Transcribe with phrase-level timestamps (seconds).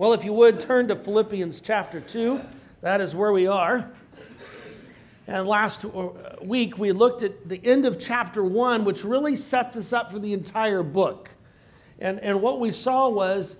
[0.00, 2.40] Well, if you would turn to Philippians chapter 2,
[2.80, 3.90] that is where we are.
[5.26, 6.08] And last uh,
[6.40, 10.18] week we looked at the end of chapter 1, which really sets us up for
[10.18, 11.28] the entire book.
[11.98, 13.56] And, and what we saw was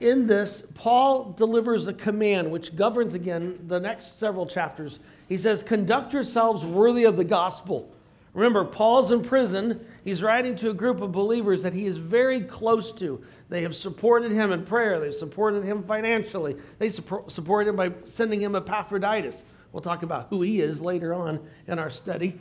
[0.00, 5.00] in this, Paul delivers a command which governs again the next several chapters.
[5.30, 7.90] He says, Conduct yourselves worthy of the gospel.
[8.34, 9.86] Remember, Paul's in prison.
[10.02, 13.22] He's writing to a group of believers that he is very close to.
[13.48, 14.98] They have supported him in prayer.
[14.98, 16.56] They've supported him financially.
[16.78, 19.44] They supported him by sending him Epaphroditus.
[19.72, 22.38] We'll talk about who he is later on in our study.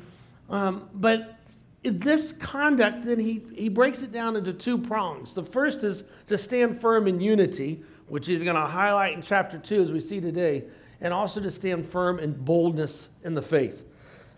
[0.49, 1.37] Um, but
[1.83, 5.33] this conduct, then he, he breaks it down into two prongs.
[5.33, 9.59] The first is to stand firm in unity, which he's going to highlight in chapter
[9.59, 10.63] 2 as we see today,
[11.01, 13.85] and also to stand firm in boldness in the faith.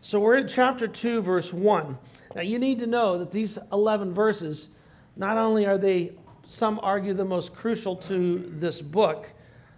[0.05, 1.97] So we're in chapter 2, verse 1.
[2.35, 4.67] Now you need to know that these 11 verses,
[5.15, 6.11] not only are they
[6.45, 9.33] some argue the most crucial to this book,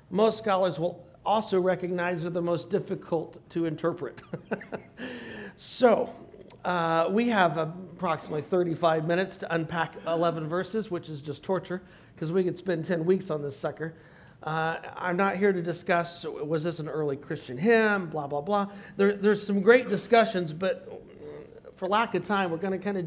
[0.10, 4.22] most scholars will also recognize are the most difficult to interpret.
[5.56, 6.14] so,
[6.66, 11.82] uh, we have approximately 35 minutes to unpack 11 verses, which is just torture
[12.14, 13.96] because we could spend 10 weeks on this sucker.
[14.44, 18.68] Uh, I'm not here to discuss was this an early Christian hymn, blah, blah, blah.
[18.96, 21.04] There, there's some great discussions, but
[21.76, 23.06] for lack of time, we're going to kind of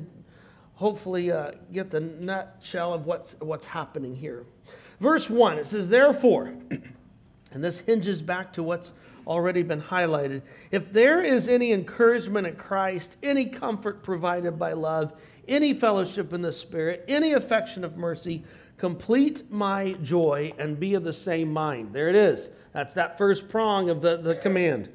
[0.74, 4.44] hopefully uh, get the nutshell of what's, what's happening here.
[4.98, 6.54] Verse 1, it says, Therefore,
[7.52, 8.92] and this hinges back to what's
[9.26, 10.42] already been highlighted.
[10.70, 15.12] If there is any encouragement in Christ, any comfort provided by love,
[15.46, 18.44] any fellowship in the Spirit, any affection of mercy,
[18.80, 21.92] complete my joy and be of the same mind.
[21.92, 22.48] There it is.
[22.72, 24.88] That's that first prong of the, the command.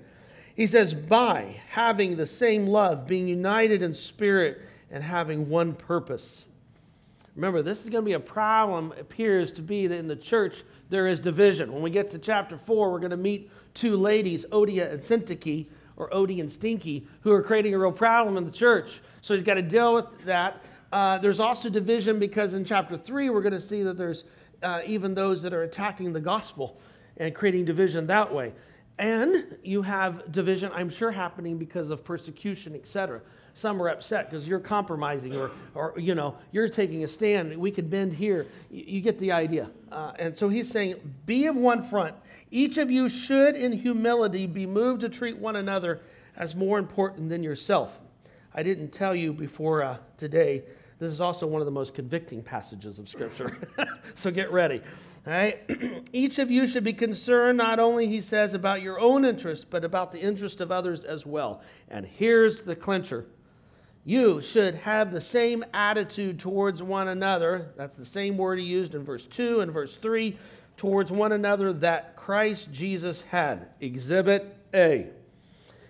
[0.55, 6.45] He says, by having the same love, being united in spirit, and having one purpose.
[7.35, 10.63] Remember, this is going to be a problem, appears to be that in the church
[10.89, 11.71] there is division.
[11.71, 15.67] When we get to chapter 4, we're going to meet two ladies, Odia and Syntyche,
[15.95, 19.01] or Odie and Stinky, who are creating a real problem in the church.
[19.21, 20.63] So he's got to deal with that.
[20.95, 24.23] Uh, there's also division because in chapter 3, we're going to see that there's
[24.63, 26.79] uh, even those that are attacking the gospel
[27.17, 28.53] and creating division that way.
[28.97, 33.21] And you have division, I'm sure, happening because of persecution, etc
[33.55, 37.55] some are upset because you're compromising or, or, you know, you're taking a stand.
[37.55, 38.47] We could bend here.
[38.69, 39.71] You, you get the idea.
[39.89, 40.95] Uh, and so he's saying,
[41.25, 42.15] be of one front.
[42.51, 46.01] Each of you should, in humility, be moved to treat one another
[46.35, 48.01] as more important than yourself.
[48.53, 50.63] I didn't tell you before uh, today,
[50.99, 53.57] this is also one of the most convicting passages of Scripture.
[54.15, 54.81] so get ready.
[55.27, 55.59] All right?
[56.13, 59.83] Each of you should be concerned not only, he says, about your own interest, but
[59.83, 61.61] about the interest of others as well.
[61.89, 63.25] And here's the clincher
[64.07, 67.71] you should have the same attitude towards one another.
[67.75, 70.37] That's the same word he used in verse 2 and verse 3
[70.77, 73.69] towards one another that Christ Jesus had.
[73.81, 75.07] Exhibit A.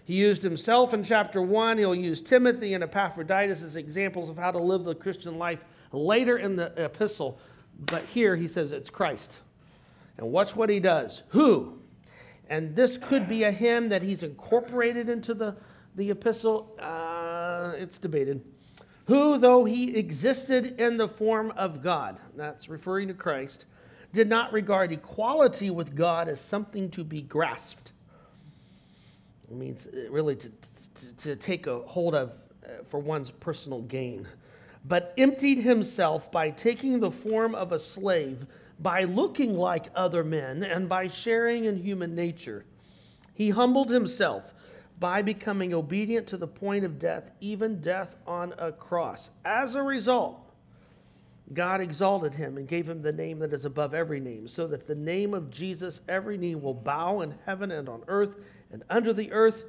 [0.05, 1.79] He used himself in chapter 1.
[1.79, 6.37] He'll use Timothy and Epaphroditus as examples of how to live the Christian life later
[6.37, 7.39] in the epistle.
[7.77, 9.39] But here he says it's Christ.
[10.17, 11.23] And watch what he does.
[11.29, 11.79] Who?
[12.47, 15.55] And this could be a hymn that he's incorporated into the,
[15.95, 16.77] the epistle.
[16.79, 18.43] Uh, it's debated.
[19.07, 23.65] Who, though he existed in the form of God, that's referring to Christ,
[24.13, 27.91] did not regard equality with God as something to be grasped.
[29.49, 32.31] It means uh, really to, to, to take a hold of
[32.63, 34.27] uh, for one's personal gain,
[34.83, 38.45] but emptied himself by taking the form of a slave,
[38.79, 42.65] by looking like other men, and by sharing in human nature.
[43.33, 44.53] He humbled himself
[44.99, 49.29] by becoming obedient to the point of death, even death on a cross.
[49.43, 50.39] As a result,
[51.53, 54.87] God exalted him and gave him the name that is above every name, so that
[54.87, 58.37] the name of Jesus every knee will bow in heaven and on earth
[58.75, 59.63] and under the earth.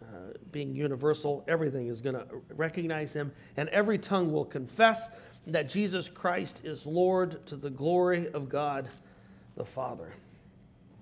[0.00, 5.08] Uh, being universal, everything is going to recognize him, and every tongue will confess
[5.46, 8.88] that Jesus Christ is Lord to the glory of God
[9.56, 10.12] the Father.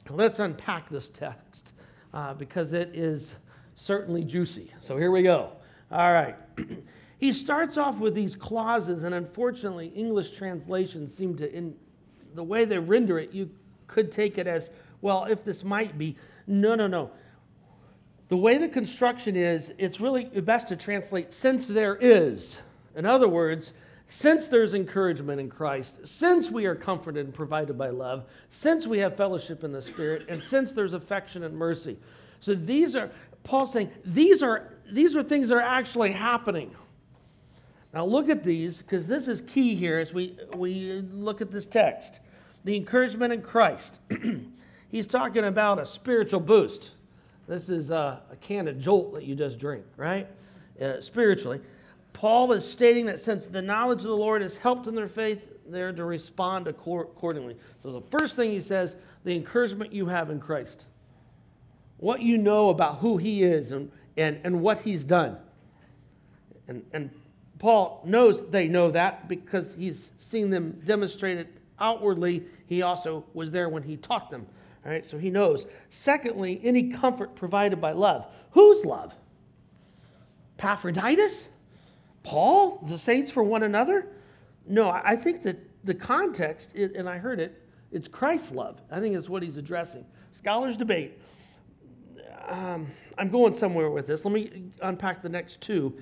[0.08, 1.74] Let's unpack this text
[2.14, 3.34] uh, because it is
[3.74, 4.72] certainly juicy.
[4.80, 5.52] So here we go.
[5.92, 6.36] All right.
[7.18, 11.74] he starts off with these clauses, and unfortunately, English translations seem to, in
[12.34, 13.50] the way they render it, you
[13.86, 14.70] could take it as,
[15.02, 16.16] well, if this might be.
[16.46, 17.10] No, no, no.
[18.30, 22.60] The way the construction is, it's really best to translate since there is.
[22.94, 23.72] In other words,
[24.08, 29.00] since there's encouragement in Christ, since we are comforted and provided by love, since we
[29.00, 31.98] have fellowship in the Spirit, and since there's affection and mercy.
[32.38, 33.10] So these are,
[33.42, 36.70] Paul's saying these are, these are things that are actually happening.
[37.92, 41.66] Now look at these, because this is key here as we, we look at this
[41.66, 42.20] text.
[42.62, 43.98] the encouragement in Christ.
[44.88, 46.92] He's talking about a spiritual boost.
[47.50, 50.28] This is a, a can of jolt that you just drink, right?
[50.80, 51.60] Uh, spiritually.
[52.12, 55.50] Paul is stating that since the knowledge of the Lord has helped in their faith,
[55.66, 57.56] they're to respond accordingly.
[57.82, 58.94] So the first thing he says,
[59.24, 60.84] the encouragement you have in Christ.
[61.96, 65.36] What you know about who he is and, and, and what he's done.
[66.68, 67.10] And, and
[67.58, 71.48] Paul knows they know that because he's seen them demonstrate it
[71.80, 72.44] outwardly.
[72.66, 74.46] He also was there when he taught them.
[74.84, 75.66] All right, so he knows.
[75.90, 78.26] Secondly, any comfort provided by love.
[78.52, 79.14] Whose love?
[80.58, 81.48] Epaphroditus?
[82.22, 82.78] Paul?
[82.88, 84.06] The saints for one another?
[84.66, 87.62] No, I think that the context, and I heard it,
[87.92, 88.80] it's Christ's love.
[88.90, 90.04] I think it's what he's addressing.
[90.32, 91.18] Scholars debate.
[92.48, 92.88] Um,
[93.18, 94.24] I'm going somewhere with this.
[94.24, 95.98] Let me unpack the next two.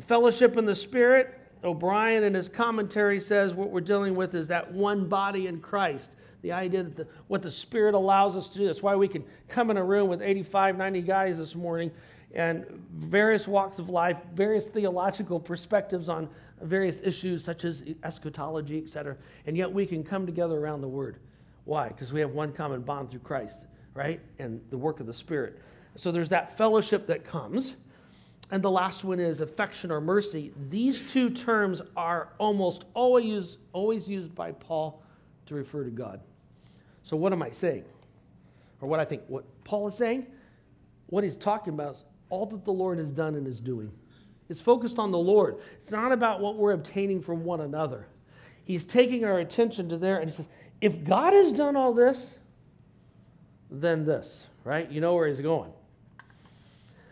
[0.00, 1.36] Fellowship in the Spirit.
[1.62, 6.16] O'Brien in his commentary says what we're dealing with is that one body in Christ.
[6.42, 8.66] The idea that the, what the Spirit allows us to do.
[8.66, 11.90] That's why we can come in a room with 85, 90 guys this morning
[12.34, 12.64] and
[12.94, 16.28] various walks of life, various theological perspectives on
[16.62, 19.16] various issues such as eschatology, etc.
[19.46, 21.16] And yet we can come together around the Word.
[21.64, 21.88] Why?
[21.88, 24.20] Because we have one common bond through Christ, right?
[24.38, 25.58] And the work of the Spirit.
[25.96, 27.76] So there's that fellowship that comes.
[28.52, 30.52] And the last one is affection or mercy.
[30.70, 35.02] These two terms are almost always, always used by Paul
[35.46, 36.20] to refer to God.
[37.02, 37.84] So what am I saying?
[38.80, 40.26] Or what I think what Paul is saying?
[41.06, 43.90] What he's talking about is all that the Lord has done and is doing.
[44.48, 45.56] It's focused on the Lord.
[45.82, 48.06] It's not about what we're obtaining from one another.
[48.64, 50.48] He's taking our attention to there and he says,
[50.80, 52.38] if God has done all this,
[53.70, 54.90] then this, right?
[54.90, 55.70] You know where he's going.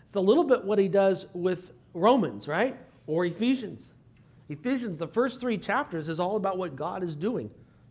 [0.06, 2.76] It's a little bit what he does with Romans, right?
[3.06, 3.92] Or Ephesians.
[4.48, 7.50] Ephesians, the first three chapters, is all about what God is doing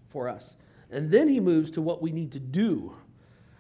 [0.10, 0.56] for us.
[0.92, 2.96] And then he moves to what we need to do.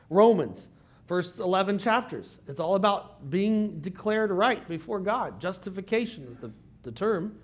[0.09, 0.69] Romans,
[1.07, 2.39] First 11 chapters.
[2.47, 5.39] It's all about being declared right before God.
[5.39, 6.51] Justification is the,
[6.83, 7.37] the term.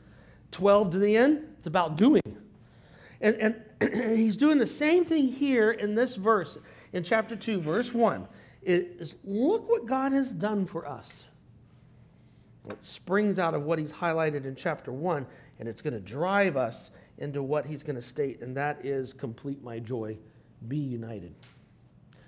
[0.51, 2.21] 12 to the end, it's about doing.
[3.21, 3.35] And,
[3.79, 6.57] and he's doing the same thing here in this verse,
[6.91, 8.27] in chapter 2, verse 1.
[8.61, 11.25] It is, look what God has done for us.
[12.69, 15.25] It springs out of what he's highlighted in chapter 1,
[15.59, 19.13] and it's going to drive us into what he's going to state, and that is
[19.13, 20.17] complete my joy,
[20.67, 21.33] be united.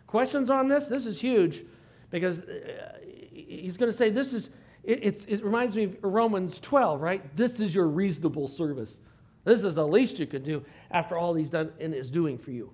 [0.07, 0.87] Questions on this?
[0.87, 1.63] This is huge
[2.09, 2.97] because uh,
[3.33, 4.49] he's going to say this is,
[4.83, 7.35] it, it reminds me of Romans 12, right?
[7.35, 8.97] This is your reasonable service.
[9.43, 12.51] This is the least you could do after all he's done and is doing for
[12.51, 12.71] you.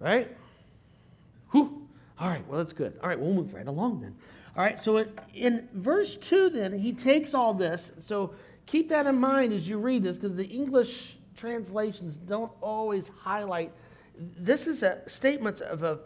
[0.00, 0.36] Right?
[1.50, 1.88] Whew.
[2.18, 2.98] All right, well, that's good.
[3.02, 4.14] All right, we'll move right along then.
[4.56, 5.04] All right, so
[5.34, 7.90] in verse 2, then, he takes all this.
[7.98, 8.34] So
[8.66, 13.72] keep that in mind as you read this because the English translations don't always highlight
[14.18, 16.00] this is a statement of a,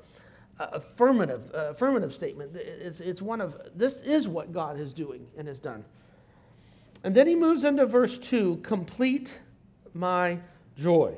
[0.58, 2.56] a affirmative, affirmative statement.
[2.56, 5.84] It's, it's one of, this is what God is doing and has done.
[7.05, 9.40] And then he moves into verse 2 complete
[9.94, 10.38] my
[10.76, 11.14] joy.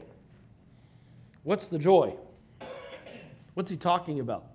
[1.43, 2.15] What's the joy?
[3.55, 4.47] What's he talking about?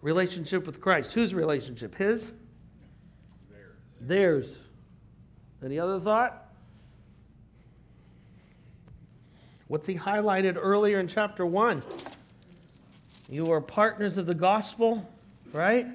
[0.00, 1.12] Relationship with Christ.
[1.12, 1.96] Whose relationship?
[1.96, 2.30] His?
[4.00, 4.58] Theirs.
[5.64, 6.46] Any other thought?
[9.66, 11.82] What's he highlighted earlier in chapter 1?
[13.28, 15.06] You are partners of the gospel,
[15.52, 15.86] right?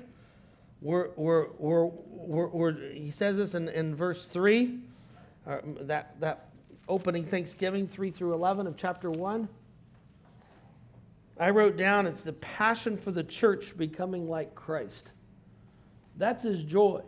[0.81, 4.79] We're, we're, we're, we're, we're he says this in, in verse 3,
[5.47, 6.49] uh, that, that
[6.87, 9.47] opening Thanksgiving 3 through 11 of chapter 1.
[11.39, 15.11] I wrote down it's the passion for the church becoming like Christ.
[16.17, 17.01] That's his joy.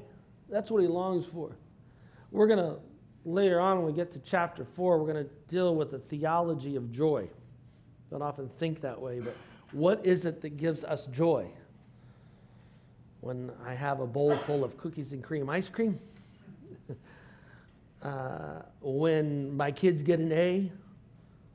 [0.50, 1.58] That's what he longs for.
[2.32, 2.78] We're going to
[3.26, 6.76] later on, when we get to chapter 4, we're going to deal with the theology
[6.76, 7.28] of joy.
[8.12, 9.36] Don't often think that way, but
[9.72, 11.48] what is it that gives us joy?
[13.22, 16.00] When I have a bowl full of cookies and cream ice cream?
[18.04, 20.72] uh, when my kids get an A?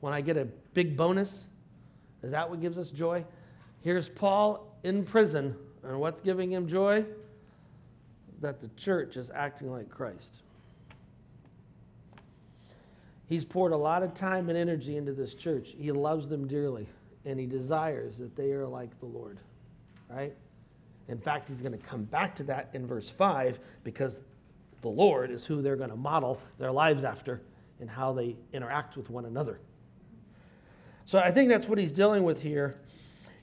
[0.01, 1.47] When I get a big bonus?
[2.21, 3.23] Is that what gives us joy?
[3.81, 7.05] Here's Paul in prison, and what's giving him joy?
[8.41, 10.29] That the church is acting like Christ.
[13.27, 15.73] He's poured a lot of time and energy into this church.
[15.77, 16.87] He loves them dearly,
[17.23, 19.39] and he desires that they are like the Lord,
[20.09, 20.35] right?
[21.07, 24.23] In fact, he's going to come back to that in verse 5 because
[24.81, 27.41] the Lord is who they're going to model their lives after
[27.79, 29.59] and how they interact with one another.
[31.05, 32.75] So I think that's what he's dealing with here.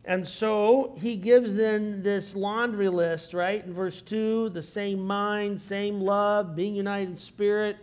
[0.05, 3.63] And so he gives them this laundry list, right?
[3.65, 7.77] In verse 2, the same mind, same love, being united in spirit,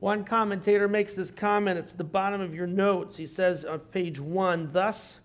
[0.00, 3.18] One commentator makes this comment, it's the bottom of your notes.
[3.18, 5.20] He says on page one, thus,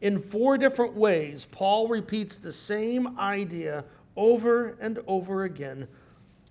[0.00, 3.84] in four different ways, Paul repeats the same idea
[4.16, 5.88] over and over again,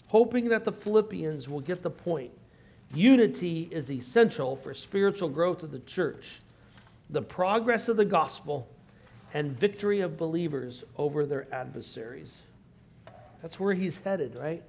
[0.08, 2.32] hoping that the Philippians will get the point.
[2.94, 6.42] Unity is essential for spiritual growth of the church,
[7.10, 8.68] the progress of the gospel,
[9.34, 12.44] and victory of believers over their adversaries.
[13.42, 14.64] That's where he's headed, right?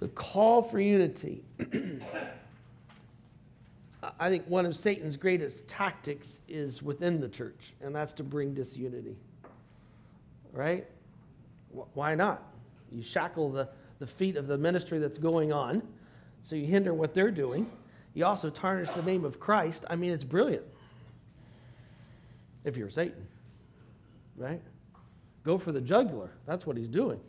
[0.00, 1.42] the call for unity.
[4.18, 8.54] I think one of Satan's greatest tactics is within the church, and that's to bring
[8.54, 9.14] disunity.
[10.52, 10.86] Right?
[11.92, 12.42] Why not?
[12.90, 13.68] You shackle the,
[13.98, 15.82] the feet of the ministry that's going on,
[16.42, 17.70] so you hinder what they're doing.
[18.14, 19.84] You also tarnish the name of Christ.
[19.90, 20.64] I mean, it's brilliant.
[22.64, 23.26] If you're Satan,
[24.36, 24.60] right?
[25.44, 26.30] Go for the jugular.
[26.46, 27.20] That's what he's doing.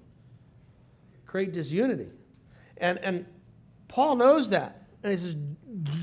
[1.26, 2.10] Create disunity.
[2.78, 3.26] And, and
[3.88, 4.88] Paul knows that.
[5.04, 5.36] And he says,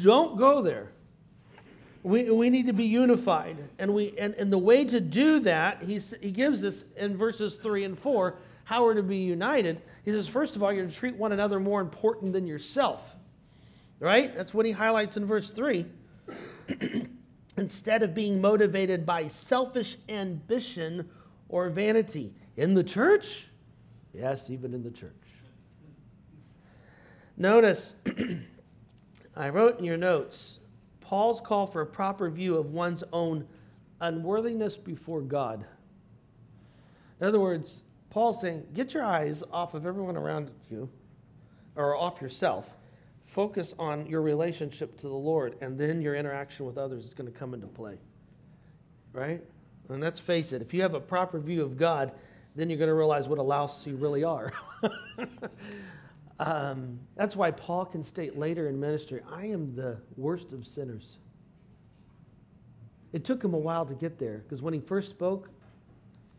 [0.02, 0.92] don't go there.
[2.02, 3.56] We, we need to be unified.
[3.78, 7.54] And, we, and, and the way to do that, he's, he gives us in verses
[7.54, 9.80] 3 and 4 how we're to be united.
[10.04, 13.02] He says, first of all, you're to treat one another more important than yourself.
[14.00, 14.34] Right?
[14.34, 15.86] That's what he highlights in verse 3.
[17.58, 21.08] Instead of being motivated by selfish ambition
[21.48, 22.32] or vanity.
[22.56, 23.48] In the church?
[24.14, 25.12] Yes, even in the church.
[27.36, 27.94] Notice,
[29.36, 30.58] I wrote in your notes
[31.00, 33.46] Paul's call for a proper view of one's own
[34.00, 35.64] unworthiness before God.
[37.20, 40.88] In other words, Paul's saying, get your eyes off of everyone around you
[41.76, 42.70] or off yourself.
[43.38, 47.32] Focus on your relationship to the Lord, and then your interaction with others is going
[47.32, 47.96] to come into play.
[49.12, 49.40] Right?
[49.88, 52.10] And let's face it, if you have a proper view of God,
[52.56, 54.52] then you're going to realize what a louse you really are.
[56.40, 61.18] Um, that's why Paul can state later in ministry, I am the worst of sinners.
[63.12, 65.50] It took him a while to get there because when he first spoke,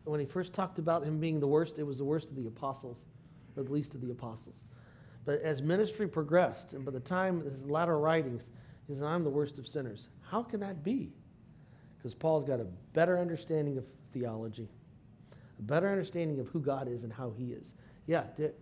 [0.04, 2.46] when he first talked about him being the worst, it was the worst of the
[2.46, 3.04] apostles,
[3.58, 4.56] or the least of the apostles.
[5.24, 8.50] But as ministry progressed, and by the time his latter writings,
[8.86, 10.08] he says, I'm the worst of sinners.
[10.22, 11.12] How can that be?
[11.98, 14.68] Because Paul's got a better understanding of theology,
[15.58, 17.72] a better understanding of who God is and how he is.
[18.06, 18.54] Yeah, Dick.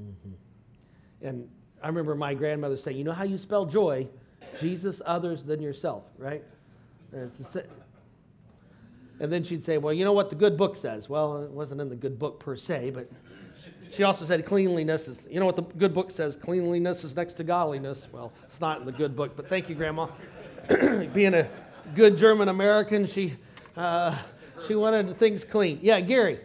[0.00, 1.26] Mm-hmm.
[1.26, 1.48] And
[1.82, 4.08] I remember my grandmother saying, You know how you spell joy?
[4.60, 6.44] Jesus, others, than yourself, right?
[7.12, 7.32] And,
[9.20, 11.08] and then she'd say, Well, you know what the good book says?
[11.08, 13.08] Well, it wasn't in the good book per se, but
[13.90, 16.36] she also said cleanliness is, you know what the good book says?
[16.36, 18.08] Cleanliness is next to godliness.
[18.10, 20.08] Well, it's not in the good book, but thank you, Grandma.
[21.12, 21.48] Being a
[21.94, 23.34] good German American, she,
[23.76, 24.18] uh,
[24.66, 25.78] she wanted things clean.
[25.80, 26.40] Yeah, Gary.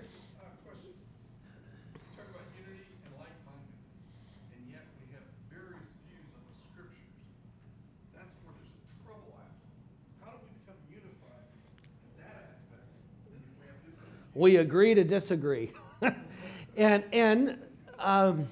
[14.39, 15.74] We agree to disagree.
[16.77, 17.58] and and
[18.00, 18.48] um,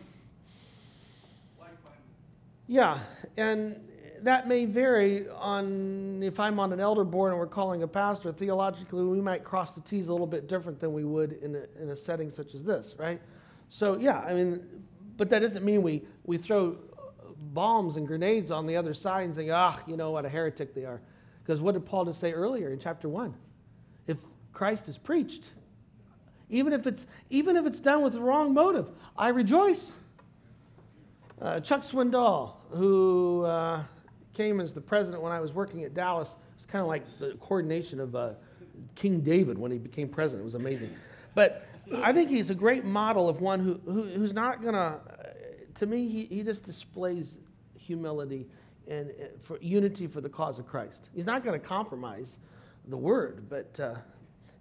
[2.68, 3.00] yeah,
[3.38, 3.80] and
[4.22, 8.34] that may vary on if I'm on an elder board and we're calling a pastor.
[8.34, 11.82] Theologically, we might cross the T's a little bit different than we would in a,
[11.82, 13.22] in a setting such as this, right?
[13.70, 14.60] So yeah, I mean,
[15.16, 16.76] but that doesn't mean we we throw
[17.54, 20.76] bombs and grenades on the other side and say, ah, you know what a heretic
[20.76, 21.00] they are.
[21.42, 23.34] Because what did Paul just say earlier in chapter one?
[24.06, 24.18] If
[24.52, 25.52] Christ is preached,
[26.50, 28.90] even if it's, even if it's done with the wrong motive.
[29.18, 29.94] I rejoice.
[31.42, 33.84] Uh, Chuck Swindoll, who uh,
[34.34, 37.38] came as the president when I was working at Dallas, it's kind of like the
[37.40, 38.32] coordination of uh,
[38.96, 40.42] King David when he became president.
[40.42, 40.96] It was amazing.
[41.36, 41.68] But
[42.02, 45.00] I think he's a great model of one who, who who's not going to,
[45.76, 47.38] to me, he, he just displays
[47.78, 48.48] humility
[48.88, 51.10] and uh, for unity for the cause of Christ.
[51.14, 52.40] He's not going to compromise
[52.88, 53.96] the word, but uh,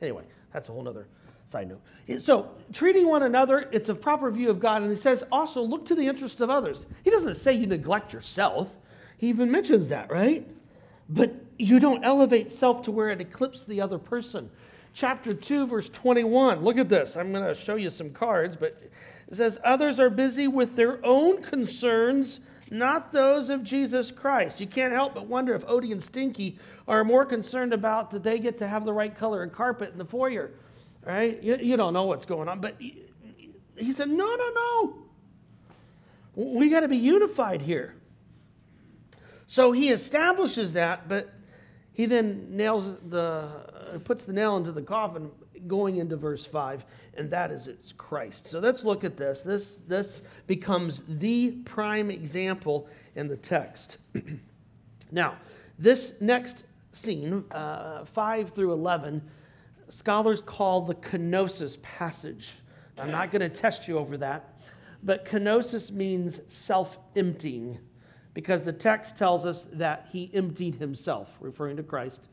[0.02, 1.06] anyway, that's a whole other
[1.46, 2.20] Side note.
[2.20, 4.82] So, treating one another, it's a proper view of God.
[4.82, 6.86] And he says also, look to the interest of others.
[7.04, 8.76] He doesn't say you neglect yourself,
[9.16, 10.46] he even mentions that, right?
[11.08, 14.50] But you don't elevate self to where it eclipses the other person.
[14.92, 16.64] Chapter 2, verse 21.
[16.64, 17.16] Look at this.
[17.16, 18.82] I'm going to show you some cards, but
[19.28, 22.40] it says, Others are busy with their own concerns,
[22.72, 24.60] not those of Jesus Christ.
[24.60, 28.40] You can't help but wonder if Odie and Stinky are more concerned about that they
[28.40, 30.50] get to have the right color of carpet in the foyer
[31.06, 31.40] right?
[31.42, 32.60] You, you don't know what's going on.
[32.60, 34.94] But he, said, no, no, no.
[36.34, 37.94] We got to be unified here.
[39.46, 41.32] So he establishes that, but
[41.92, 43.20] he then nails the,
[43.94, 45.30] uh, puts the nail into the coffin
[45.66, 46.84] going into verse 5,
[47.14, 48.48] and that is it's Christ.
[48.48, 49.42] So let's look at this.
[49.42, 53.98] This, this becomes the prime example in the text.
[55.12, 55.36] now,
[55.78, 59.22] this next scene, uh, 5 through 11,
[59.88, 62.54] scholars call the kenosis passage.
[62.98, 64.58] I'm not going to test you over that,
[65.02, 67.78] but kenosis means self emptying
[68.34, 72.28] because the text tells us that he emptied himself, referring to Christ.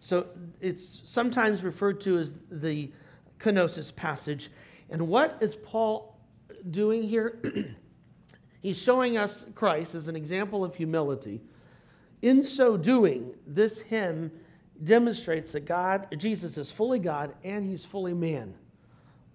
[0.00, 0.26] So
[0.60, 2.90] it's sometimes referred to as the
[3.38, 4.50] kenosis passage.
[4.90, 6.18] And what is Paul
[6.70, 7.40] doing here?
[8.62, 11.40] He's showing us Christ as an example of humility.
[12.22, 14.30] In so doing, this hymn
[14.82, 18.54] demonstrates that God, Jesus is fully God and he's fully man.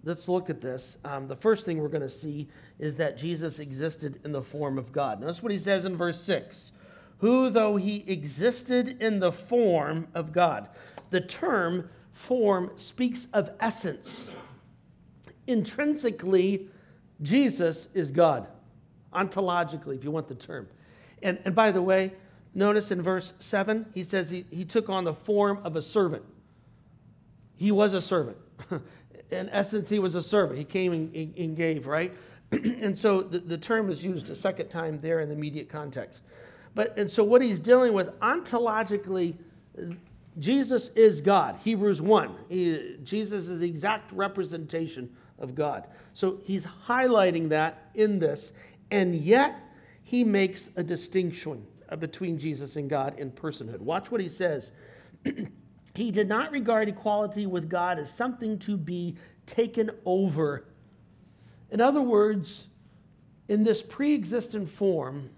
[0.04, 0.98] Let's look at this.
[1.04, 2.48] Um, the first thing we're going to see
[2.80, 5.20] is that Jesus existed in the form of God.
[5.20, 6.72] Notice what he says in verse 6
[7.20, 10.70] Who, though he existed in the form of God.
[11.10, 14.27] The term form speaks of essence.
[15.46, 16.70] Intrinsically,
[17.22, 18.48] Jesus is God,
[19.13, 20.68] ontologically, if you want the term.
[21.24, 22.13] And, and by the way,
[22.58, 26.24] Notice in verse 7, he says he, he took on the form of a servant.
[27.56, 28.38] He was a servant.
[29.30, 30.58] in essence, he was a servant.
[30.58, 32.12] He came and, and gave, right?
[32.52, 36.24] and so the, the term is used a second time there in the immediate context.
[36.74, 39.36] But and so what he's dealing with ontologically,
[40.40, 41.60] Jesus is God.
[41.64, 42.36] Hebrews 1.
[42.50, 45.86] He, Jesus is the exact representation of God.
[46.16, 48.52] So he's highlighting that in this,
[48.90, 49.60] and yet
[50.02, 51.64] he makes a distinction
[51.96, 53.79] between Jesus and God in personhood.
[53.79, 54.72] Watch what he says.
[55.96, 60.65] he did not regard equality with God as something to be taken over.
[61.72, 62.67] In other words,
[63.48, 65.29] in this pre existent form,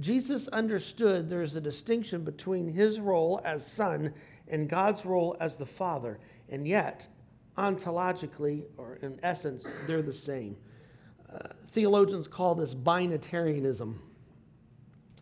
[0.00, 4.14] Jesus understood there's a distinction between his role as Son
[4.46, 7.08] and God's role as the Father, and yet,
[7.56, 10.56] ontologically, or in essence, they're the same.
[11.32, 13.96] Uh, theologians call this binitarianism.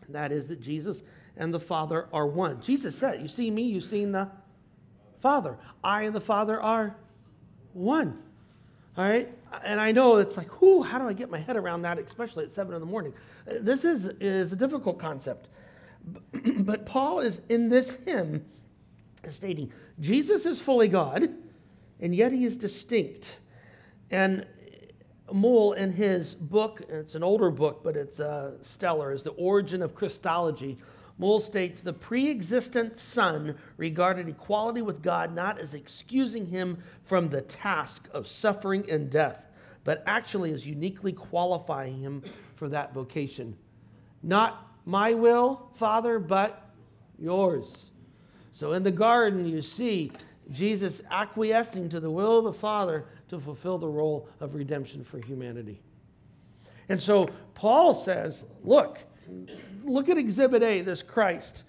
[0.09, 1.03] That is, that Jesus
[1.35, 2.61] and the Father are one.
[2.61, 4.29] Jesus said, You see me, you've seen the
[5.19, 5.57] Father.
[5.83, 6.95] I and the Father are
[7.73, 8.19] one.
[8.97, 9.29] All right?
[9.63, 12.45] And I know it's like, whoo, how do I get my head around that, especially
[12.45, 13.13] at 7 in the morning?
[13.49, 15.49] Uh, this is, is a difficult concept.
[16.59, 18.45] But Paul is in this hymn
[19.29, 21.29] stating Jesus is fully God,
[21.99, 23.39] and yet he is distinct.
[24.09, 24.45] And
[25.31, 29.81] Moule, in his book, it's an older book, but it's uh, stellar, is The Origin
[29.81, 30.77] of Christology.
[31.17, 37.29] Moule states the pre existent Son regarded equality with God not as excusing him from
[37.29, 39.47] the task of suffering and death,
[39.83, 42.23] but actually as uniquely qualifying him
[42.55, 43.57] for that vocation.
[44.21, 46.69] Not my will, Father, but
[47.19, 47.91] yours.
[48.51, 50.11] So in the garden, you see
[50.51, 55.19] Jesus acquiescing to the will of the Father to fulfill the role of redemption for
[55.19, 55.81] humanity.
[56.89, 58.99] And so Paul says, look,
[59.83, 61.63] look at Exhibit A, this Christ,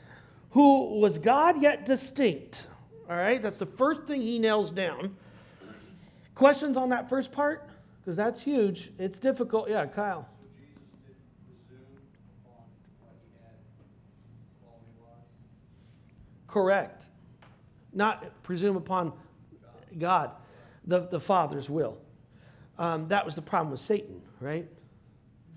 [0.51, 2.67] who was God yet distinct.
[3.11, 5.17] All right, that's the first thing he nails down.
[6.35, 7.69] Questions on that first part?
[8.01, 8.93] Because that's huge.
[8.99, 9.69] It's difficult.
[9.69, 10.29] Yeah, Kyle.
[16.47, 17.07] Correct.
[17.99, 19.13] Not presume upon
[19.99, 20.31] God
[20.87, 21.99] the, the Father's will.
[22.79, 24.69] Um, that was the problem with Satan, right?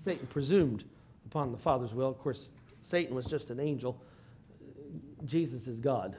[0.04, 0.82] Satan presumed
[1.24, 2.08] upon the Father's will.
[2.08, 2.50] Of course,
[2.82, 4.02] Satan was just an angel.
[5.24, 6.16] Jesus is God,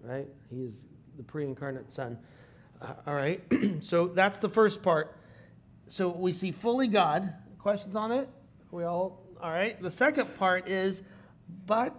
[0.00, 0.26] right?
[0.48, 0.86] He is
[1.18, 2.16] the pre incarnate Son.
[2.80, 3.42] Uh, all right,
[3.80, 5.14] so that's the first part.
[5.88, 7.34] So we see fully God.
[7.58, 8.30] Questions on it?
[8.70, 9.78] We all, all right.
[9.82, 11.02] The second part is,
[11.66, 11.94] but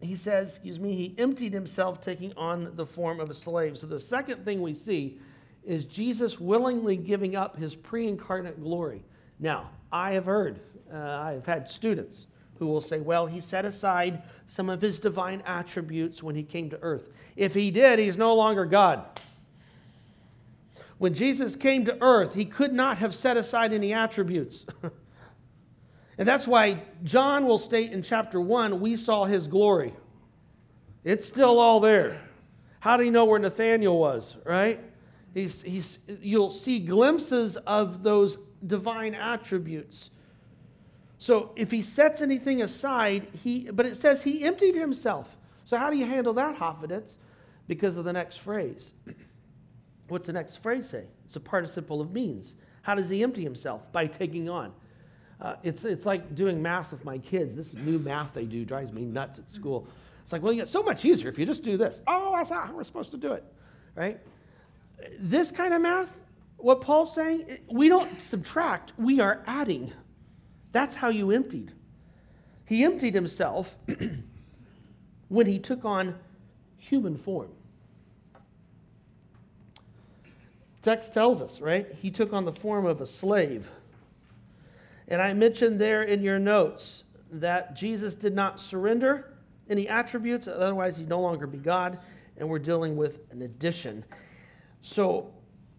[0.00, 3.78] he says, excuse me, he emptied himself, taking on the form of a slave.
[3.78, 5.18] So the second thing we see
[5.64, 9.02] is Jesus willingly giving up his pre incarnate glory.
[9.38, 10.60] Now, I have heard,
[10.92, 12.26] uh, I have had students
[12.58, 16.70] who will say, well, he set aside some of his divine attributes when he came
[16.70, 17.08] to earth.
[17.34, 19.04] If he did, he's no longer God.
[20.98, 24.66] When Jesus came to earth, he could not have set aside any attributes.
[26.18, 29.94] and that's why John will state in chapter 1 we saw his glory.
[31.04, 32.20] It's still all there.
[32.80, 34.80] How do you know where Nathaniel was, right?
[35.34, 40.10] He's, he's, you'll see glimpses of those divine attributes.
[41.18, 45.36] So if he sets anything aside, he, but it says he emptied himself.
[45.64, 47.16] So how do you handle that, Hoffiditz?
[47.66, 48.94] Because of the next phrase.
[50.08, 51.04] What's the next phrase say?
[51.24, 52.54] It's a participle of means.
[52.82, 53.90] How does he empty himself?
[53.92, 54.72] By taking on.
[55.40, 57.54] Uh, it's, it's like doing math with my kids.
[57.54, 59.86] This new math they do drives me nuts at school.
[60.22, 62.00] It's like, well, it's so much easier if you just do this.
[62.06, 63.44] Oh, that's not how we're supposed to do it,
[63.94, 64.18] right?
[65.20, 66.10] This kind of math,
[66.56, 69.92] what Paul's saying, we don't subtract, we are adding.
[70.72, 71.72] That's how you emptied.
[72.64, 73.76] He emptied himself
[75.28, 76.18] when he took on
[76.78, 77.50] human form.
[80.82, 81.86] Text tells us, right?
[82.00, 83.68] He took on the form of a slave.
[85.08, 89.32] And I mentioned there in your notes that Jesus did not surrender
[89.68, 91.98] any attributes, otherwise, he'd no longer be God,
[92.36, 94.04] and we're dealing with an addition.
[94.80, 95.32] So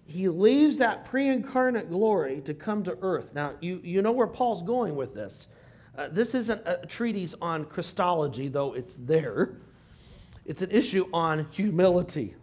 [0.06, 3.34] he leaves that pre incarnate glory to come to earth.
[3.34, 5.48] Now, you, you know where Paul's going with this.
[5.98, 9.58] Uh, this isn't a treatise on Christology, though it's there.
[10.46, 12.36] It's an issue on humility.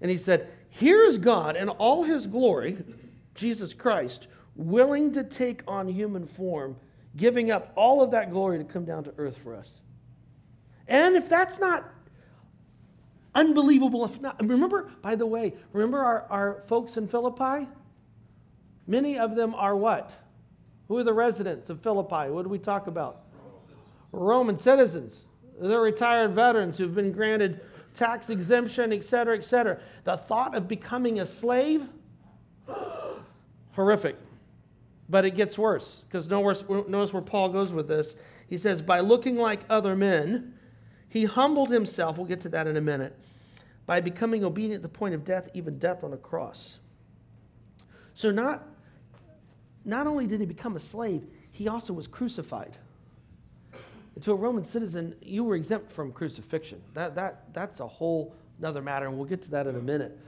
[0.00, 2.78] And he said, Here is God in all his glory,
[3.34, 6.76] Jesus Christ, willing to take on human form,
[7.16, 9.80] giving up all of that glory to come down to earth for us.
[10.88, 11.88] And if that's not
[13.34, 17.66] unbelievable, if not, remember, by the way, remember our, our folks in Philippi?
[18.86, 20.12] Many of them are what?
[20.88, 22.30] Who are the residents of Philippi?
[22.30, 23.22] What do we talk about?
[24.10, 25.24] Roman citizens.
[25.60, 27.60] They're retired veterans who've been granted
[27.94, 29.78] tax exemption, et cetera, et cetera.
[30.04, 31.88] The thought of becoming a slave,
[33.72, 34.16] horrific.
[35.08, 38.16] But it gets worse because notice where Paul goes with this.
[38.48, 40.54] He says, by looking like other men,
[41.08, 43.18] he humbled himself, we'll get to that in a minute,
[43.84, 46.78] by becoming obedient to the point of death, even death on a cross.
[48.14, 48.66] So, not,
[49.84, 52.76] not only did he become a slave, he also was crucified.
[54.14, 56.82] And to a Roman citizen, you were exempt from crucifixion.
[56.94, 60.18] That, that, that's a whole other matter, and we'll get to that in a minute.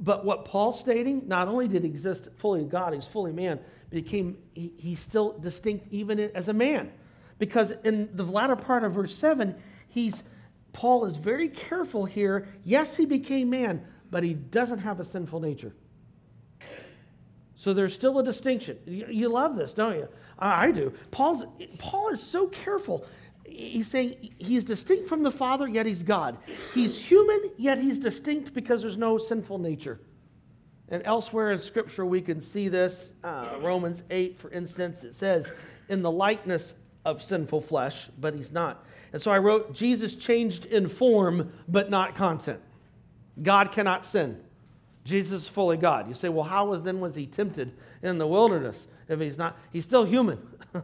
[0.00, 3.96] But what Paul's stating, not only did he exist fully God, he's fully man, but
[3.96, 6.92] he, came, he, he's still distinct even as a man.
[7.38, 9.54] Because in the latter part of verse 7,
[9.88, 10.22] he's
[10.76, 12.48] Paul is very careful here.
[12.62, 15.72] Yes, he became man, but he doesn't have a sinful nature.
[17.54, 18.78] So there's still a distinction.
[18.84, 20.06] You, you love this, don't you?
[20.38, 20.92] I, I do.
[21.10, 21.44] Paul's,
[21.78, 23.06] Paul is so careful.
[23.46, 26.36] He's saying he's distinct from the Father, yet he's God.
[26.74, 29.98] He's human, yet he's distinct because there's no sinful nature.
[30.88, 33.12] And elsewhere in Scripture, we can see this.
[33.24, 35.50] Uh, Romans 8, for instance, it says,
[35.88, 38.84] in the likeness of sinful flesh, but he's not.
[39.12, 42.60] And so I wrote, Jesus changed in form, but not content.
[43.42, 44.40] God cannot sin.
[45.04, 46.08] Jesus is fully God.
[46.08, 47.72] You say, well, how was then was he tempted
[48.02, 49.56] in the wilderness if he's not?
[49.72, 50.40] He's still human.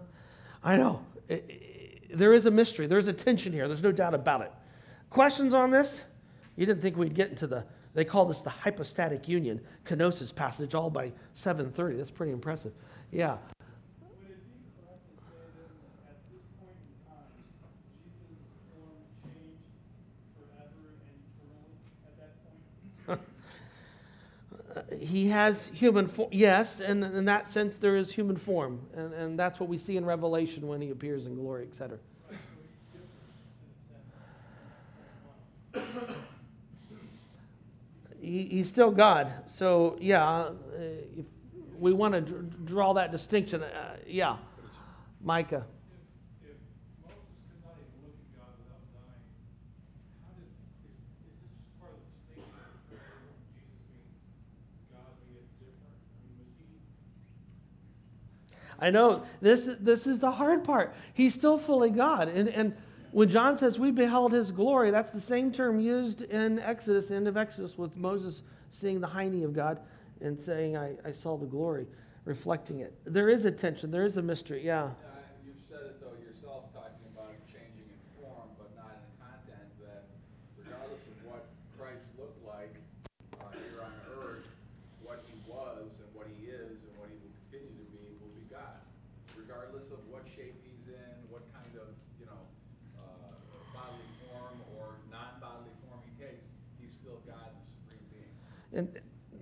[0.65, 1.03] I know.
[1.29, 2.87] It, it, there is a mystery.
[2.87, 3.67] There's a tension here.
[3.67, 4.53] There's no doubt about it.
[5.11, 6.01] Questions on this?
[6.57, 10.75] You didn't think we'd get into the, they call this the hypostatic union, kenosis passage,
[10.75, 11.99] all by 7.30.
[11.99, 12.73] That's pretty impressive.
[13.11, 13.37] Yeah.
[14.01, 17.29] Would it be correct to say that at this point in time
[18.17, 19.61] Jesus will change
[20.41, 21.21] forever and
[22.07, 22.33] at that
[23.07, 23.21] point?
[24.99, 26.31] He has human form.
[26.33, 28.87] Yes, and in that sense, there is human form.
[28.95, 31.99] And, and that's what we see in Revelation when he appears in glory, etc.
[38.33, 39.31] he, he's still God.
[39.45, 40.53] So, yeah, uh,
[41.17, 41.27] if
[41.79, 42.21] we want to
[42.65, 43.63] draw that distinction.
[43.63, 44.37] Uh, yeah,
[45.23, 45.67] Micah.
[58.79, 60.93] I know this, this is the hard part.
[61.15, 62.27] He's still fully God.
[62.29, 62.77] And, and
[63.13, 67.15] when John says we beheld his glory, that's the same term used in Exodus, the
[67.15, 69.81] end of Exodus, with Moses seeing the hiney of God
[70.21, 71.87] and saying, I, I saw the glory,
[72.25, 72.95] reflecting it.
[73.05, 74.85] There is a tension, there is a mystery, yeah.
[74.85, 74.95] And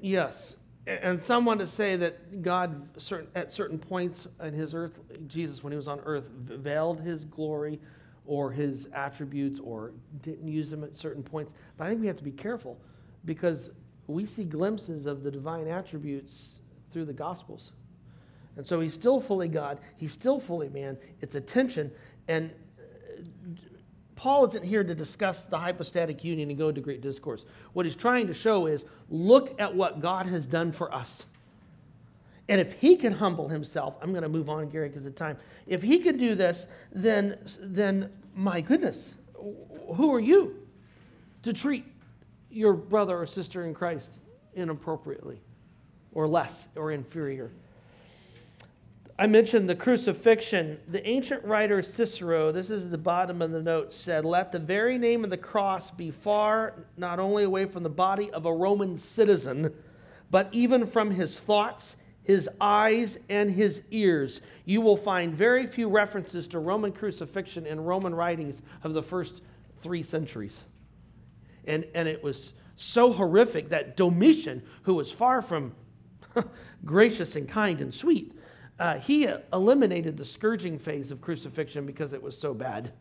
[0.01, 2.89] yes, and some want to say that God,
[3.35, 7.81] at certain points in his earth, Jesus, when he was on earth, veiled his glory
[8.27, 11.53] or his attributes or didn't use them at certain points.
[11.77, 12.79] But I think we have to be careful
[13.25, 13.71] because
[14.07, 16.61] we see glimpses of the divine attributes
[16.91, 17.73] through the Gospels.
[18.57, 20.99] And so he's still fully God, he's still fully man.
[21.21, 21.93] It's a tension.
[22.27, 22.51] And
[24.21, 27.47] Paul isn't here to discuss the hypostatic union and go into great discourse.
[27.73, 31.25] What he's trying to show is look at what God has done for us.
[32.47, 35.39] And if he can humble himself, I'm going to move on, Gary, because of time.
[35.67, 39.17] If he can do this, then, then my goodness,
[39.95, 40.69] who are you
[41.43, 41.87] to treat
[42.51, 44.13] your brother or sister in Christ
[44.53, 45.41] inappropriately
[46.13, 47.53] or less or inferior?
[49.21, 50.79] I mentioned the crucifixion.
[50.89, 54.97] The ancient writer Cicero, this is the bottom of the note, said, Let the very
[54.97, 58.97] name of the cross be far not only away from the body of a Roman
[58.97, 59.75] citizen,
[60.31, 64.41] but even from his thoughts, his eyes, and his ears.
[64.65, 69.43] You will find very few references to Roman crucifixion in Roman writings of the first
[69.81, 70.63] three centuries.
[71.67, 75.75] And, and it was so horrific that Domitian, who was far from
[76.87, 78.33] gracious and kind and sweet,
[78.81, 82.93] uh, he eliminated the scourging phase of crucifixion because it was so bad.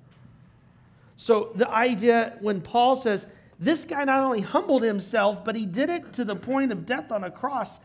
[1.15, 3.25] So the idea when Paul says,
[3.59, 7.13] this guy not only humbled himself, but he did it to the point of death
[7.13, 7.79] on a cross.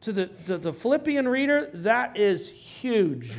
[0.00, 3.38] to the, to the Philippian reader, that is huge.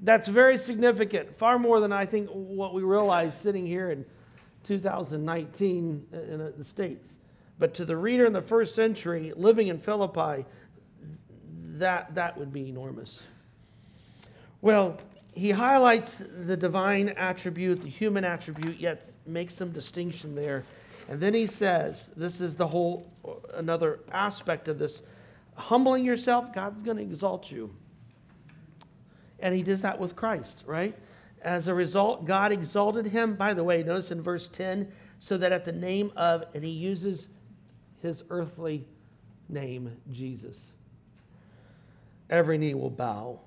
[0.00, 4.04] That's very significant, far more than I think what we realize sitting here in
[4.62, 7.18] 2019 in the States.
[7.58, 10.44] But to the reader in the first century living in Philippi,
[11.78, 13.22] that, that would be enormous.
[14.60, 14.98] Well,
[15.34, 20.64] he highlights the divine attribute, the human attribute, yet makes some distinction there.
[21.08, 23.10] And then he says, this is the whole,
[23.54, 25.02] another aspect of this
[25.54, 27.74] humbling yourself, God's going to exalt you.
[29.38, 30.96] And he does that with Christ, right?
[31.42, 33.34] As a result, God exalted him.
[33.34, 36.70] By the way, notice in verse 10, so that at the name of, and he
[36.70, 37.28] uses
[38.00, 38.86] his earthly
[39.48, 40.72] name, Jesus
[42.30, 43.40] every knee will bow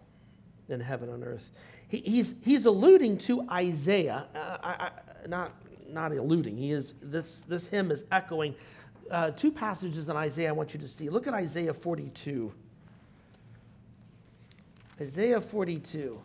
[0.67, 1.51] in heaven and earth.
[1.87, 4.91] He, he's, he's alluding to Isaiah, uh, I, I,
[5.27, 5.53] not,
[5.89, 6.57] not alluding.
[6.57, 8.55] He is, this, this hymn is echoing
[9.09, 11.09] uh, two passages in Isaiah I want you to see.
[11.09, 12.53] Look at Isaiah 42.
[15.01, 16.21] Isaiah 42.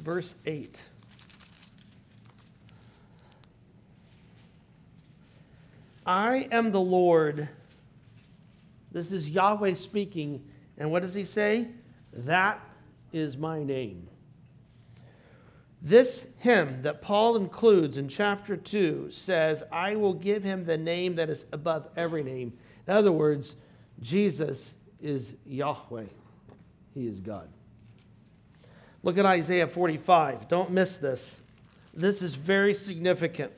[0.00, 0.84] Verse 8.
[6.08, 7.50] I am the Lord.
[8.90, 10.42] This is Yahweh speaking.
[10.78, 11.68] And what does he say?
[12.14, 12.58] That
[13.12, 14.08] is my name.
[15.82, 21.16] This hymn that Paul includes in chapter 2 says, I will give him the name
[21.16, 22.54] that is above every name.
[22.86, 23.54] In other words,
[24.00, 26.06] Jesus is Yahweh,
[26.94, 27.50] he is God.
[29.02, 30.48] Look at Isaiah 45.
[30.48, 31.42] Don't miss this.
[31.92, 33.52] This is very significant.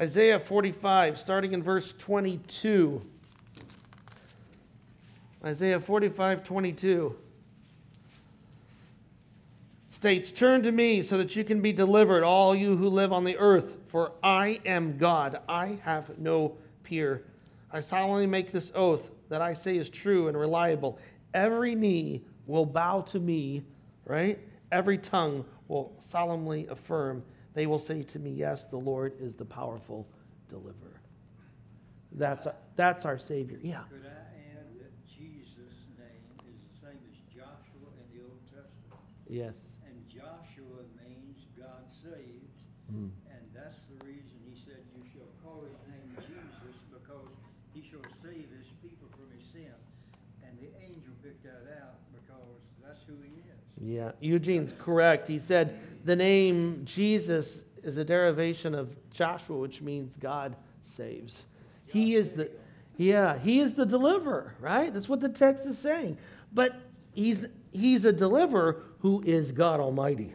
[0.00, 3.02] Isaiah 45, starting in verse 22.
[5.44, 7.16] Isaiah 45, 22
[9.90, 13.24] states, Turn to me so that you can be delivered, all you who live on
[13.24, 15.40] the earth, for I am God.
[15.48, 17.24] I have no peer.
[17.72, 21.00] I solemnly make this oath that I say is true and reliable.
[21.34, 23.64] Every knee will bow to me,
[24.04, 24.38] right?
[24.70, 27.24] Every tongue will solemnly affirm
[27.58, 30.06] they will say to me, Yes, the Lord is the powerful
[30.48, 31.02] deliverer.
[32.12, 33.58] That's, that's our Savior.
[33.60, 33.82] Yeah.
[33.90, 34.14] Could I
[34.54, 39.02] add that Jesus' name is the same as Joshua in the Old Testament?
[39.26, 39.58] Yes.
[39.90, 42.62] And Joshua means God saves.
[42.94, 43.10] Mm.
[43.26, 47.26] And that's the reason he said, You shall call his name Jesus because
[47.74, 49.74] he shall save his people from his sin.
[50.46, 53.58] And the angel picked that out because that's who he is.
[53.82, 55.26] Yeah, Eugene's correct.
[55.26, 61.44] He said, the name Jesus is a derivation of Joshua, which means God saves.
[61.84, 62.50] He is the
[62.96, 64.92] yeah, he is the deliverer, right?
[64.92, 66.16] That's what the text is saying.
[66.52, 66.80] But
[67.12, 70.34] he's he's a deliverer who is God Almighty.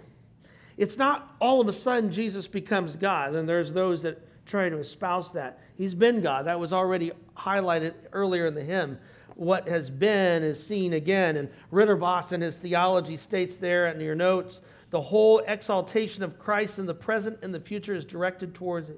[0.78, 4.78] It's not all of a sudden Jesus becomes God, and there's those that try to
[4.78, 5.60] espouse that.
[5.76, 6.46] He's been God.
[6.46, 9.00] That was already highlighted earlier in the hymn.
[9.36, 11.38] What has been is seen again.
[11.38, 14.62] And Ridderbos in his theology states there in your notes
[14.94, 18.92] the whole exaltation of Christ in the present and the future is directed towards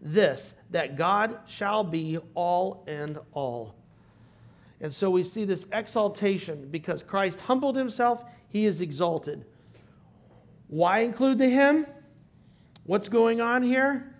[0.00, 3.74] this that God shall be all and all.
[4.80, 9.44] And so we see this exaltation because Christ humbled himself, he is exalted.
[10.68, 11.84] Why include the hymn?
[12.84, 14.16] What's going on here?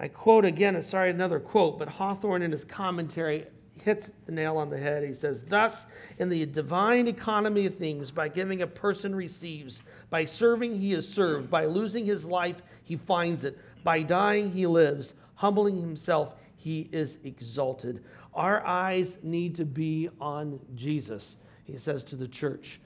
[0.00, 3.46] I quote again, sorry, another quote, but Hawthorne in his commentary
[3.82, 5.04] hits the nail on the head.
[5.04, 5.86] He says, Thus,
[6.18, 11.08] in the divine economy of things, by giving a person receives, by serving he is
[11.08, 16.88] served, by losing his life he finds it, by dying he lives, humbling himself he
[16.92, 18.04] is exalted.
[18.34, 22.80] Our eyes need to be on Jesus, he says to the church.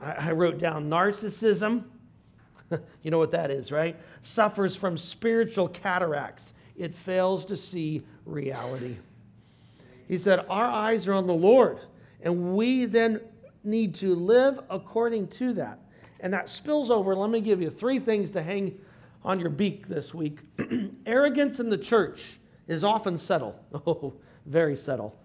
[0.00, 1.84] I, wrote down narcissism.
[3.02, 3.96] you know what that is, right?
[4.22, 6.54] Suffers from spiritual cataracts.
[6.76, 8.96] It fails to see reality.
[10.10, 11.78] He said, Our eyes are on the Lord.
[12.20, 13.20] And we then
[13.62, 15.78] need to live according to that.
[16.18, 17.14] And that spills over.
[17.14, 18.76] Let me give you three things to hang
[19.24, 20.40] on your beak this week.
[21.06, 23.54] Arrogance in the church is often subtle,
[23.86, 24.14] oh,
[24.46, 25.16] very subtle,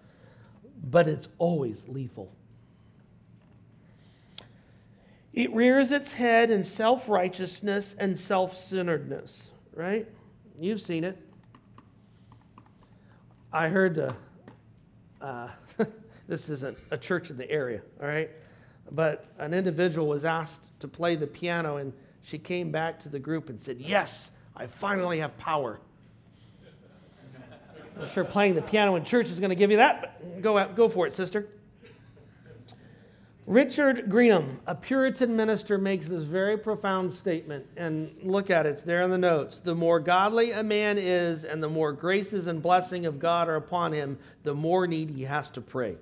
[0.84, 2.32] but it's always lethal.
[5.32, 10.06] It rears its head in self righteousness and self centeredness, right?
[10.60, 11.18] You've seen it.
[13.52, 14.10] I heard uh,
[15.26, 15.48] uh,
[16.28, 18.30] this isn't a church in the area, all right?
[18.92, 23.18] But an individual was asked to play the piano, and she came back to the
[23.18, 25.80] group and said, Yes, I finally have power.
[28.00, 30.56] I'm sure playing the piano in church is going to give you that, but go,
[30.58, 31.48] out, go for it, sister.
[33.46, 37.66] Richard Greenham, a Puritan minister, makes this very profound statement.
[37.76, 39.60] And look at it, it's there in the notes.
[39.60, 43.54] The more godly a man is, and the more graces and blessing of God are
[43.54, 45.96] upon him, the more need he has to pray.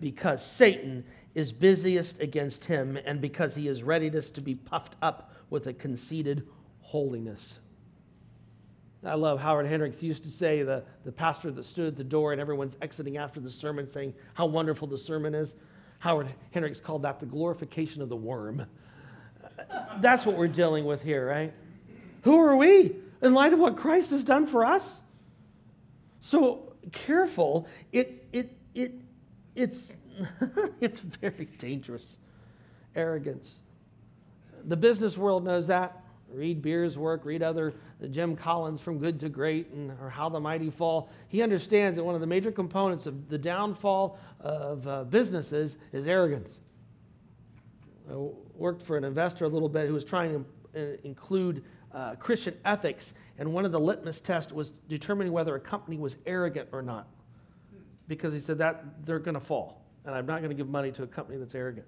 [0.00, 5.32] Because Satan is busiest against him, and because he is readiest to be puffed up
[5.50, 6.46] with a conceited
[6.80, 7.58] holiness.
[9.04, 12.30] I love Howard Hendricks used to say, the, the pastor that stood at the door
[12.30, 15.56] and everyone's exiting after the sermon saying how wonderful the sermon is.
[16.02, 18.66] Howard Hendricks called that the glorification of the worm.
[20.00, 21.54] That's what we're dealing with here, right?
[22.22, 25.00] Who are we in light of what Christ has done for us?
[26.18, 28.94] So careful, it, it, it,
[29.54, 29.92] it's,
[30.80, 32.18] it's very dangerous.
[32.96, 33.60] Arrogance.
[34.64, 36.01] The business world knows that
[36.34, 37.74] read Beer's work, read other
[38.10, 41.10] Jim Collins from Good to Great and or How the Mighty Fall.
[41.28, 46.06] He understands that one of the major components of the downfall of uh, businesses is
[46.06, 46.60] arrogance.
[48.10, 48.14] I
[48.56, 51.64] worked for an investor a little bit who was trying to uh, include
[51.94, 56.16] uh, Christian ethics, and one of the litmus tests was determining whether a company was
[56.26, 57.06] arrogant or not.
[58.08, 60.90] Because he said that they're going to fall, and I'm not going to give money
[60.92, 61.86] to a company that's arrogant.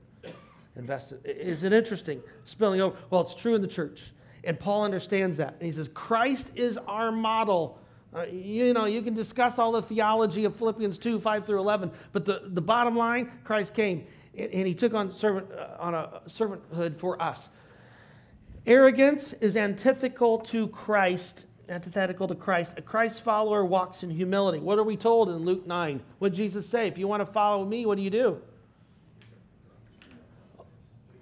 [0.76, 1.20] Invested.
[1.24, 2.20] Is it interesting?
[2.44, 2.96] Spilling over.
[3.10, 4.12] Well, it's true in the church.
[4.46, 5.54] And Paul understands that.
[5.58, 7.78] And he says, Christ is our model.
[8.14, 11.90] Uh, you know, you can discuss all the theology of Philippians 2, 5 through 11,
[12.12, 15.94] but the, the bottom line, Christ came and, and he took on, servant, uh, on
[15.94, 17.50] a servanthood for us.
[18.66, 22.74] Arrogance is antithetical to Christ, antithetical to Christ.
[22.76, 24.58] A Christ follower walks in humility.
[24.58, 26.02] What are we told in Luke 9?
[26.18, 26.88] What did Jesus say?
[26.88, 28.40] If you want to follow me, what do you do?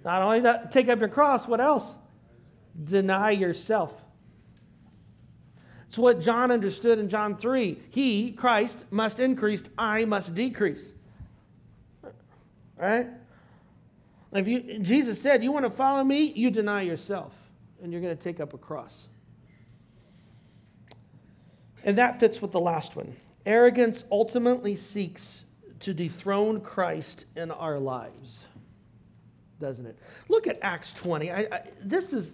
[0.05, 1.95] Not only that, take up your cross, what else?
[2.81, 3.93] Deny yourself.
[5.87, 7.79] It's what John understood in John 3.
[7.91, 10.93] He, Christ, must increase, I must decrease.
[12.77, 13.07] Right?
[14.31, 16.33] If you, Jesus said, You want to follow me?
[16.35, 17.33] You deny yourself,
[17.81, 19.07] and you're going to take up a cross.
[21.83, 23.15] And that fits with the last one.
[23.45, 25.45] Arrogance ultimately seeks
[25.81, 28.45] to dethrone Christ in our lives,
[29.59, 29.99] doesn't it?
[30.29, 31.29] Look at Acts 20.
[31.29, 32.33] I, I, this is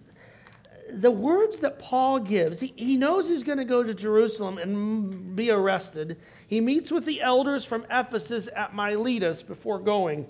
[0.91, 5.35] the words that Paul gives, he, he knows he's going to go to Jerusalem and
[5.35, 6.17] be arrested.
[6.47, 10.27] He meets with the elders from Ephesus at Miletus before going.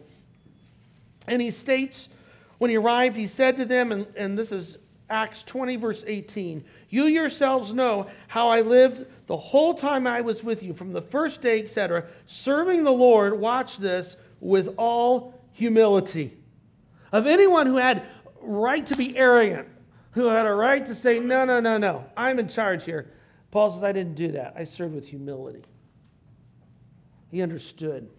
[1.28, 2.10] And he states,
[2.58, 4.78] when he arrived, he said to them, and, and this is
[5.10, 10.43] Acts 20, verse 18 You yourselves know how I lived the whole time I was
[10.43, 16.38] with you, from the first day, etc., serving the Lord, watch this, with all humility.
[17.12, 18.04] Of anyone who had
[18.41, 19.67] right to be arrogant,
[20.12, 23.12] who had a right to say, No, no, no, no, I'm in charge here.
[23.52, 24.54] Paul says, I didn't do that.
[24.56, 25.63] I served with humility.
[27.32, 28.10] He understood.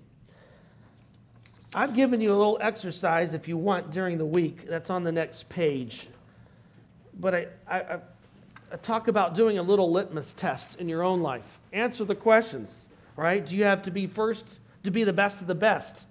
[1.72, 4.66] I've given you a little exercise if you want during the week.
[4.66, 6.09] That's on the next page.
[7.18, 7.98] But I, I,
[8.72, 11.61] I talk about doing a little litmus test in your own life.
[11.72, 13.44] Answer the questions, right?
[13.44, 16.07] Do you have to be first to be the best of the best?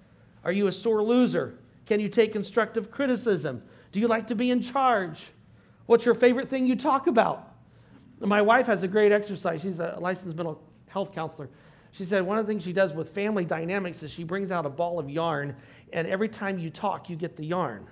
[0.46, 1.58] Are you a sore loser?
[1.86, 3.64] Can you take constructive criticism?
[3.92, 5.32] Do you like to be in charge?
[5.90, 7.52] What's your favorite thing you talk about?
[8.20, 9.64] My wife has a great exercise.
[9.64, 11.50] She's a licensed mental health counselor.
[11.94, 14.68] She said one of the things she does with family dynamics is she brings out
[14.68, 15.56] a ball of yarn,
[15.92, 17.88] and every time you talk, you get the yarn,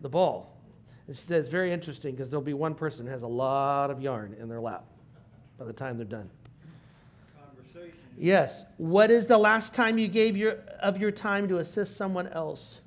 [0.00, 0.58] the ball.
[1.06, 3.92] And she said it's very interesting because there'll be one person who has a lot
[3.92, 4.84] of yarn in their lap
[5.56, 6.28] by the time they're done.
[7.40, 8.00] Conversation.
[8.18, 8.64] Yes.
[8.78, 12.80] What is the last time you gave your, of your time to assist someone else?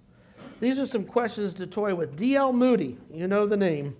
[0.59, 2.15] These are some questions to toy with.
[2.15, 2.53] D.L.
[2.53, 3.95] Moody, you know the name.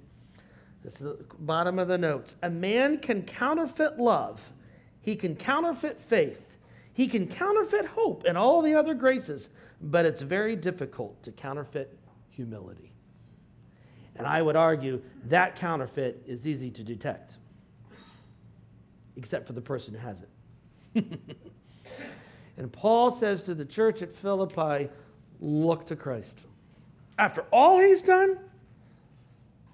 [0.83, 2.35] It's the bottom of the notes.
[2.41, 4.51] A man can counterfeit love,
[5.01, 6.57] he can counterfeit faith,
[6.93, 9.49] he can counterfeit hope and all the other graces,
[9.81, 11.97] but it's very difficult to counterfeit
[12.29, 12.93] humility.
[14.15, 17.37] And I would argue that counterfeit is easy to detect,
[19.15, 21.19] except for the person who has it.
[22.57, 24.89] And Paul says to the church at Philippi,
[25.39, 26.45] look to Christ.
[27.17, 28.37] After all he's done,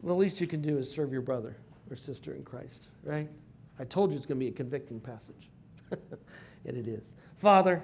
[0.04, 1.56] the least you can do is serve your brother
[1.90, 3.30] or sister in Christ, right?
[3.80, 5.50] I told you it's going to be a convicting passage.
[5.92, 7.04] and it is.
[7.38, 7.82] Father,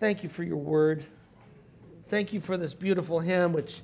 [0.00, 1.04] thank you for your word.
[2.08, 3.80] Thank you for this beautiful hymn, which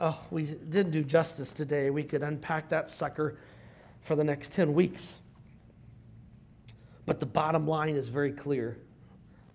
[0.00, 1.90] oh, we didn't do justice today.
[1.90, 3.36] We could unpack that sucker
[4.02, 5.16] for the next 10 weeks.
[7.06, 8.78] But the bottom line is very clear.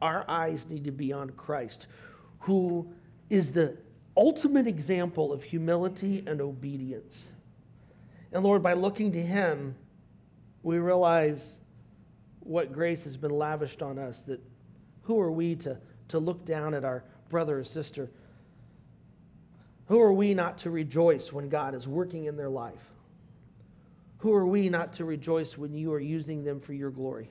[0.02, 1.88] Our eyes need to be on Christ,
[2.40, 2.88] who
[3.30, 3.78] is the
[4.16, 7.30] ultimate example of humility and obedience.
[8.32, 9.76] And Lord, by looking to Him,
[10.64, 11.60] we realize
[12.40, 14.42] what grace has been lavished on us that
[15.04, 15.78] who are we to,
[16.10, 18.10] to look down at our brother or sister?
[19.88, 22.92] Who are we not to rejoice when God is working in their life?
[24.20, 27.30] Who are we not to rejoice when you are using them for your glory?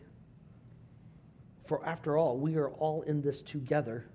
[1.66, 4.06] For after all, we are all in this together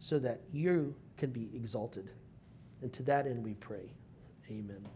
[0.00, 2.10] so that you can be exalted.
[2.82, 3.92] And to that end we pray.
[4.50, 4.86] Amen.